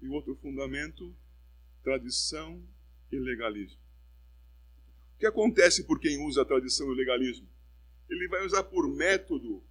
[0.00, 1.14] e outro fundamento,
[1.82, 2.62] tradição
[3.12, 3.80] e legalismo.
[5.16, 7.48] O que acontece por quem usa a tradição e o legalismo?
[8.08, 9.62] Ele vai usar por método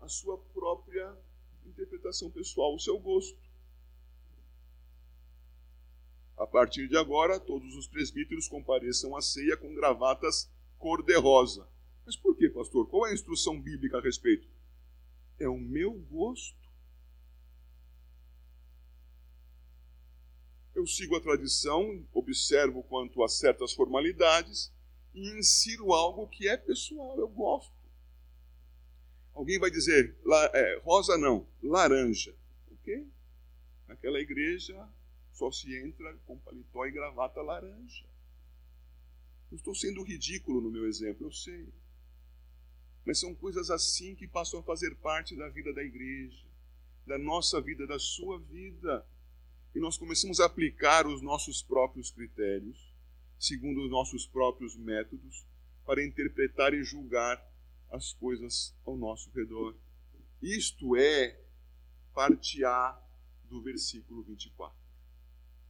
[0.00, 1.16] a sua própria
[1.64, 3.38] interpretação pessoal, o seu gosto.
[6.36, 11.66] A partir de agora, todos os presbíteros compareçam à ceia com gravatas cor-de-rosa.
[12.04, 12.86] Mas por que, pastor?
[12.88, 14.46] Qual é a instrução bíblica a respeito?
[15.38, 16.56] É o meu gosto.
[20.74, 24.70] Eu sigo a tradição, observo quanto a certas formalidades
[25.14, 27.72] e insiro algo que é pessoal, eu gosto.
[29.34, 30.14] Alguém vai dizer,
[30.52, 32.34] é, rosa não, laranja.
[32.70, 33.06] Ok?
[33.88, 34.86] Naquela igreja
[35.36, 38.06] só se entra com paletó e gravata laranja.
[39.50, 41.68] Eu estou sendo ridículo no meu exemplo, eu sei.
[43.04, 46.44] Mas são coisas assim que passam a fazer parte da vida da igreja,
[47.06, 49.06] da nossa vida, da sua vida
[49.76, 52.94] e nós começamos a aplicar os nossos próprios critérios,
[53.38, 55.46] segundo os nossos próprios métodos,
[55.84, 57.46] para interpretar e julgar
[57.90, 59.76] as coisas ao nosso redor.
[60.40, 61.38] Isto é
[62.14, 62.98] parte A
[63.50, 64.85] do versículo 24.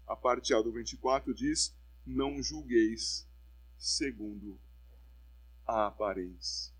[0.06, 1.74] A parte A do 24 diz:
[2.06, 3.26] Não julgueis
[3.76, 4.58] segundo
[5.66, 6.72] a aparência.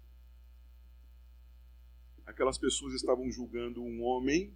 [2.24, 4.54] Aquelas pessoas estavam julgando um homem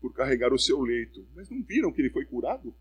[0.00, 2.74] por carregar o seu leito, mas não viram que ele foi curado?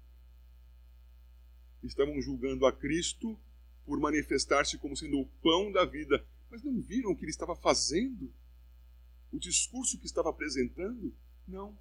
[1.82, 3.40] Estavam julgando a Cristo
[3.86, 7.56] por manifestar-se como sendo o pão da vida, mas não viram o que ele estava
[7.56, 8.32] fazendo?
[9.32, 11.14] O discurso que estava apresentando?
[11.48, 11.78] Não.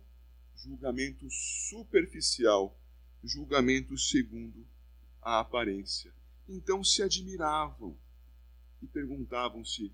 [0.56, 2.76] Julgamento superficial,
[3.22, 4.66] julgamento segundo
[5.20, 6.12] a aparência.
[6.48, 7.96] Então se admiravam
[8.80, 9.92] e perguntavam-se: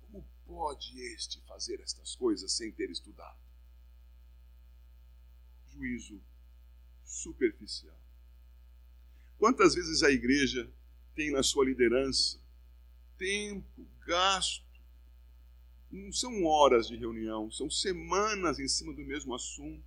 [0.00, 3.42] como pode este fazer estas coisas sem ter estudado?
[5.72, 6.20] juízo
[7.04, 7.98] superficial.
[9.38, 10.70] Quantas vezes a igreja
[11.14, 12.40] tem na sua liderança
[13.18, 14.62] tempo gasto?
[15.90, 19.84] Não são horas de reunião, são semanas em cima do mesmo assunto.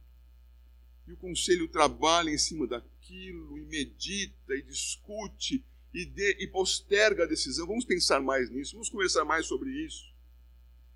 [1.08, 5.64] E o conselho trabalha em cima daquilo, e medita, e discute,
[5.94, 7.68] e, de, e posterga a decisão.
[7.68, 10.14] Vamos pensar mais nisso, vamos conversar mais sobre isso.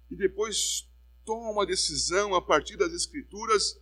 [0.09, 0.89] E depois
[1.23, 3.79] toma uma decisão a partir das Escrituras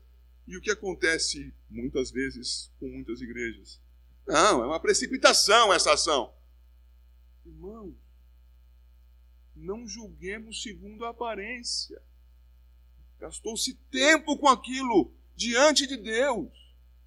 [0.48, 3.82] e o que acontece muitas vezes com muitas igrejas?
[4.26, 6.34] Não, é uma precipitação essa ação.
[7.46, 7.96] Irmãos,
[9.56, 12.02] não julguemos segundo a aparência.
[13.20, 16.52] Gastou-se tempo com aquilo diante de Deus,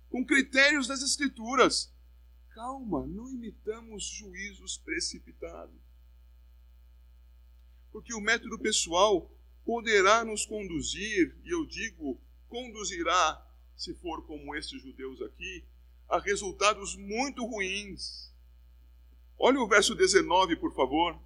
[0.09, 1.93] com critérios das Escrituras.
[2.55, 5.75] Calma, não imitamos juízos precipitados.
[7.91, 9.29] Porque o método pessoal
[9.65, 13.45] poderá nos conduzir, e eu digo conduzirá,
[13.77, 15.65] se for como estes judeus aqui,
[16.09, 18.33] a resultados muito ruins.
[19.37, 21.21] Olha o verso 19, por favor.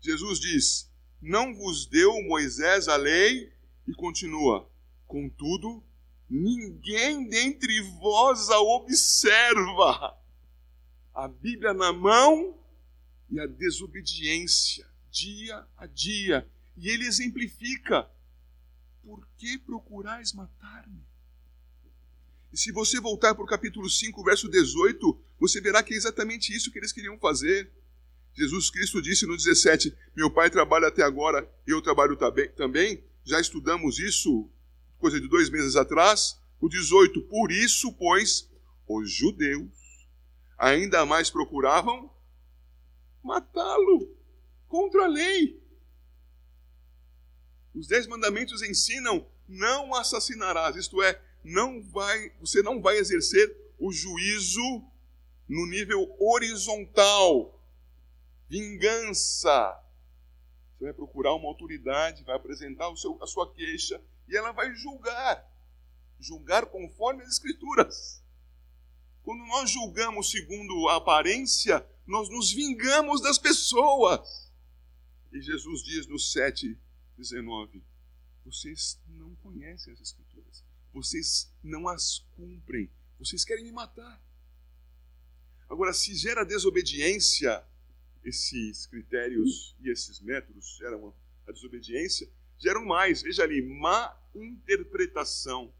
[0.00, 3.55] Jesus diz: Não vos deu Moisés a lei,
[3.86, 4.68] e continua:
[5.06, 5.82] Contudo,
[6.28, 10.16] ninguém dentre vós a observa.
[11.14, 12.58] A Bíblia na mão
[13.30, 16.48] e a desobediência, dia a dia.
[16.76, 18.08] E ele exemplifica
[19.02, 21.06] por que procurais matar-me?
[22.52, 26.54] E se você voltar para o capítulo 5, verso 18, você verá que é exatamente
[26.54, 27.70] isso que eles queriam fazer.
[28.34, 32.16] Jesus Cristo disse no 17: Meu pai trabalha até agora, eu trabalho
[32.54, 33.02] também.
[33.26, 34.48] Já estudamos isso,
[34.98, 36.40] coisa de dois meses atrás.
[36.60, 38.48] O 18: Por isso, pois,
[38.86, 40.08] os judeus
[40.56, 42.08] ainda mais procuravam
[43.24, 44.16] matá-lo
[44.68, 45.60] contra a lei.
[47.74, 53.92] Os dez mandamentos ensinam não assassinarás, isto é, não vai, você não vai exercer o
[53.92, 54.84] juízo
[55.48, 57.60] no nível horizontal.
[58.48, 59.85] vingança.
[60.76, 65.44] Você vai procurar uma autoridade, vai apresentar seu, a sua queixa e ela vai julgar.
[66.20, 68.22] Julgar conforme as Escrituras.
[69.22, 74.52] Quando nós julgamos segundo a aparência, nós nos vingamos das pessoas.
[75.32, 76.78] E Jesus diz no 7,
[77.16, 77.82] 19:
[78.44, 80.62] Vocês não conhecem as Escrituras,
[80.92, 84.22] vocês não as cumprem, vocês querem me matar.
[85.68, 87.64] Agora, se gera desobediência,
[88.26, 91.14] esses critérios e esses métodos geram
[91.46, 95.72] a desobediência, geram mais, veja ali, má interpretação.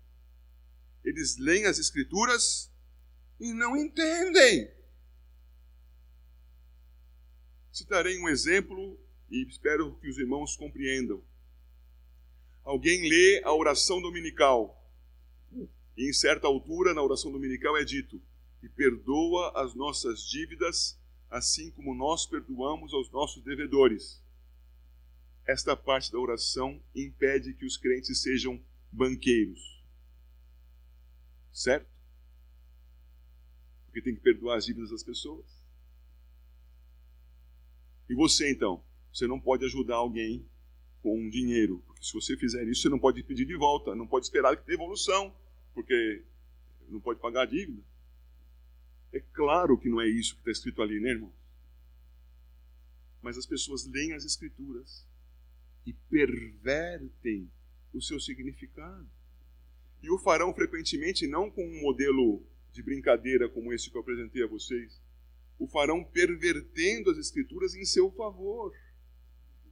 [1.04, 2.70] Eles leem as Escrituras
[3.40, 4.70] e não entendem.
[7.72, 11.22] Citarei um exemplo e espero que os irmãos compreendam.
[12.62, 14.72] Alguém lê a oração dominical
[15.96, 18.22] e em certa altura na oração dominical é dito:
[18.62, 20.95] "E perdoa as nossas dívidas,
[21.30, 24.22] assim como nós perdoamos aos nossos devedores".
[25.46, 28.60] Esta parte da oração impede que os crentes sejam
[28.90, 29.84] banqueiros.
[31.52, 31.88] Certo?
[33.86, 35.46] Porque tem que perdoar as dívidas das pessoas.
[38.08, 38.84] E você então?
[39.12, 40.46] Você não pode ajudar alguém
[41.02, 44.26] com dinheiro, porque se você fizer isso, você não pode pedir de volta, não pode
[44.26, 45.34] esperar que tenha evolução,
[45.72, 46.24] porque
[46.88, 47.82] não pode pagar a dívida.
[49.12, 51.32] É claro que não é isso que está escrito ali, né, irmão?
[53.22, 55.06] Mas as pessoas leem as Escrituras
[55.84, 57.50] e pervertem
[57.92, 59.08] o seu significado.
[60.02, 64.42] E o farão frequentemente não com um modelo de brincadeira como esse que eu apresentei
[64.42, 65.00] a vocês,
[65.58, 68.72] o farão pervertendo as escrituras em seu favor.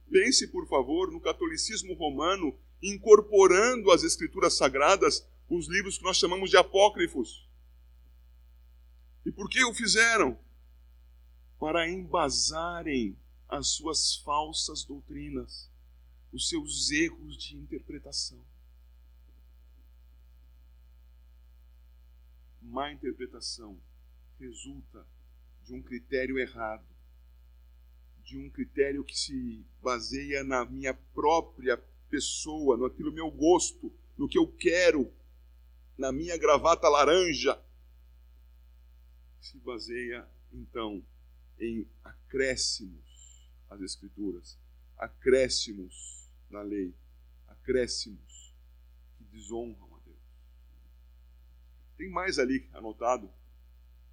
[0.09, 6.49] Pense, por favor, no catolicismo romano incorporando às escrituras sagradas os livros que nós chamamos
[6.49, 7.44] de apócrifos.
[9.25, 10.37] E por que o fizeram?
[11.59, 13.17] Para embasarem
[13.49, 15.69] as suas falsas doutrinas,
[16.31, 18.43] os seus erros de interpretação.
[22.61, 23.79] Má interpretação
[24.39, 25.07] resulta
[25.63, 26.85] de um critério errado,
[28.23, 31.77] de um critério que se baseia na minha própria
[32.09, 35.11] pessoa, no aquilo meu gosto, no que eu quero,
[35.97, 37.59] na minha gravata laranja.
[39.45, 41.03] Se baseia, então,
[41.59, 44.57] em acréscimos às Escrituras,
[44.97, 46.93] acréscimos na lei,
[47.47, 48.53] acréscimos
[49.17, 50.17] que desonram a Deus.
[51.97, 53.31] Tem mais ali anotado: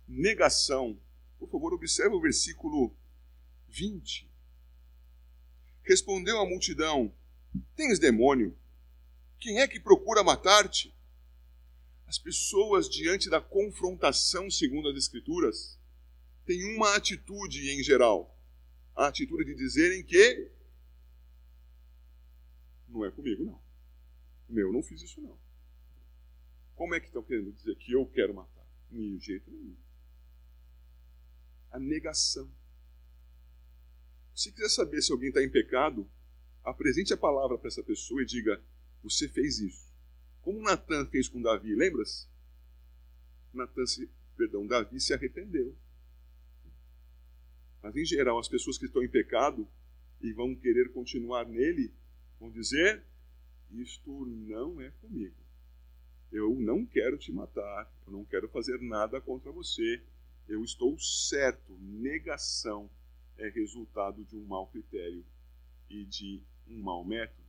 [0.06, 1.00] negação
[1.42, 2.96] por favor, observe o versículo
[3.68, 4.30] 20.
[5.82, 7.12] Respondeu a multidão:
[7.74, 8.56] Tens demônio?
[9.40, 10.94] Quem é que procura matar-te?
[12.12, 15.80] As pessoas, diante da confrontação, segundo as Escrituras,
[16.44, 18.38] têm uma atitude em geral:
[18.94, 20.52] a atitude de dizerem que
[22.86, 23.58] não é comigo, não.
[24.46, 25.40] Meu, não fiz isso, não.
[26.74, 28.66] Como é que estão querendo dizer que eu quero matar?
[28.90, 29.74] De jeito nenhum
[31.70, 32.46] a negação.
[34.34, 36.06] Se quiser saber se alguém está em pecado,
[36.62, 38.62] apresente a palavra para essa pessoa e diga:
[39.02, 39.90] Você fez isso.
[40.42, 42.26] Como Natan fez com Davi, lembra-se?
[43.54, 45.74] Natan, se, perdão, Davi se arrependeu.
[47.82, 49.66] Mas em geral, as pessoas que estão em pecado
[50.20, 51.92] e vão querer continuar nele,
[52.38, 53.02] vão dizer:
[53.70, 55.34] Isto não é comigo.
[56.30, 60.02] Eu não quero te matar, eu não quero fazer nada contra você,
[60.48, 62.90] eu estou certo, negação
[63.36, 65.24] é resultado de um mau critério
[65.90, 67.42] e de um mau método.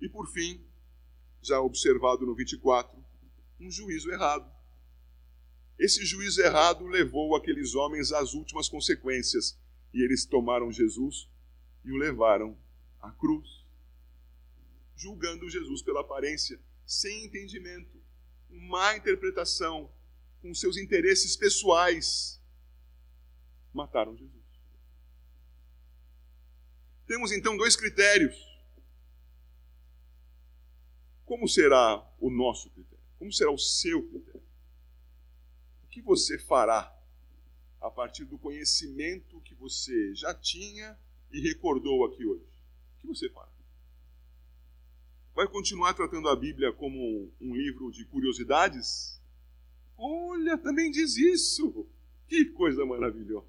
[0.00, 0.60] E por fim,
[1.46, 2.98] já observado no 24,
[3.60, 4.50] um juízo errado.
[5.78, 9.58] Esse juízo errado levou aqueles homens às últimas consequências,
[9.92, 11.28] e eles tomaram Jesus
[11.84, 12.58] e o levaram
[13.00, 13.64] à cruz,
[14.96, 18.02] julgando Jesus pela aparência, sem entendimento,
[18.48, 19.90] má interpretação,
[20.42, 22.40] com seus interesses pessoais,
[23.72, 24.36] mataram Jesus.
[27.06, 28.55] Temos então dois critérios.
[31.26, 33.04] Como será o nosso critério?
[33.18, 34.42] Como será o seu critério?
[35.84, 36.96] O que você fará
[37.80, 40.96] a partir do conhecimento que você já tinha
[41.32, 42.44] e recordou aqui hoje?
[42.96, 43.50] O que você fará?
[45.34, 49.20] Vai continuar tratando a Bíblia como um livro de curiosidades?
[49.98, 51.86] Olha, também diz isso.
[52.28, 53.46] Que coisa maravilhosa.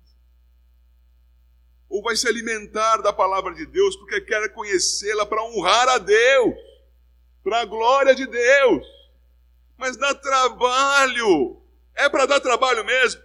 [1.90, 6.56] Ou vai se alimentar da palavra de Deus porque quer conhecê-la para honrar a Deus,
[7.48, 8.86] para a glória de Deus.
[9.78, 11.62] Mas dá trabalho.
[11.96, 13.22] É para dar trabalho mesmo.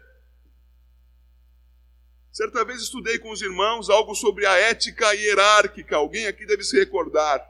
[2.31, 5.97] Certa vez estudei com os irmãos algo sobre a ética hierárquica.
[5.97, 7.45] Alguém aqui deve se recordar.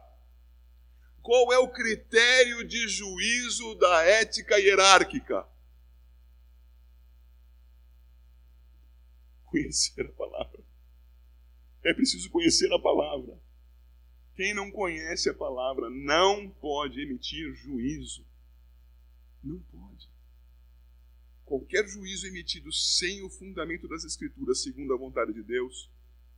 [1.20, 5.46] Qual é o critério de juízo da ética hierárquica?
[9.44, 10.64] Conhecer a palavra.
[11.84, 13.38] É preciso conhecer a palavra.
[14.42, 18.26] Quem não conhece a palavra não pode emitir juízo.
[19.40, 20.10] Não pode.
[21.44, 25.88] Qualquer juízo emitido sem o fundamento das Escrituras, segundo a vontade de Deus,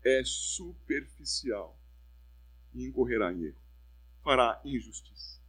[0.04, 1.80] é superficial
[2.74, 3.62] e incorrerá em erro.
[4.22, 5.40] Fará injustiça.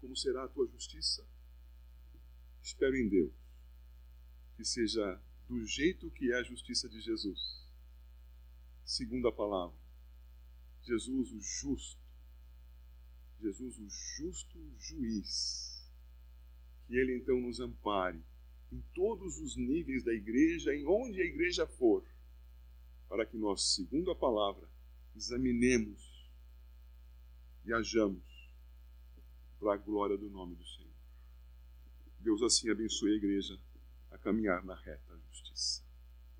[0.00, 1.24] Como será a tua justiça?
[2.60, 3.32] Espero em Deus
[4.56, 7.64] que seja do jeito que é a justiça de Jesus,
[8.84, 9.89] segundo a palavra.
[10.82, 12.00] Jesus, o justo,
[13.40, 15.88] Jesus, o justo juiz
[16.86, 18.20] que Ele então nos ampare
[18.72, 22.04] em todos os níveis da igreja, em onde a igreja for,
[23.08, 24.68] para que nós, segundo a palavra,
[25.14, 26.28] examinemos
[27.64, 28.22] e hajamos
[29.58, 30.90] para a glória do nome do Senhor.
[32.20, 33.58] Deus assim abençoe a igreja
[34.10, 35.89] a caminhar na reta justiça.